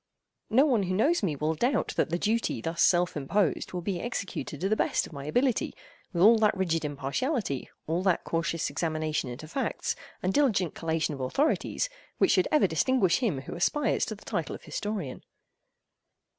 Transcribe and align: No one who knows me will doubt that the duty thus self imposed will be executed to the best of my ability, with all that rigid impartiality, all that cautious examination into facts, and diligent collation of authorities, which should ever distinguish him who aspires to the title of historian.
No 0.49 0.65
one 0.65 0.81
who 0.81 0.95
knows 0.95 1.21
me 1.21 1.35
will 1.35 1.53
doubt 1.53 1.89
that 1.95 2.09
the 2.09 2.17
duty 2.17 2.59
thus 2.59 2.81
self 2.81 3.15
imposed 3.15 3.71
will 3.71 3.83
be 3.83 4.01
executed 4.01 4.59
to 4.59 4.67
the 4.67 4.75
best 4.75 5.05
of 5.05 5.13
my 5.13 5.25
ability, 5.25 5.75
with 6.11 6.23
all 6.23 6.39
that 6.39 6.57
rigid 6.57 6.83
impartiality, 6.83 7.69
all 7.85 8.01
that 8.01 8.23
cautious 8.23 8.71
examination 8.71 9.29
into 9.29 9.47
facts, 9.47 9.95
and 10.23 10.33
diligent 10.33 10.73
collation 10.73 11.13
of 11.13 11.21
authorities, 11.21 11.87
which 12.17 12.31
should 12.31 12.47
ever 12.51 12.65
distinguish 12.65 13.19
him 13.19 13.41
who 13.41 13.53
aspires 13.53 14.03
to 14.05 14.15
the 14.15 14.25
title 14.25 14.55
of 14.55 14.63
historian. 14.63 15.21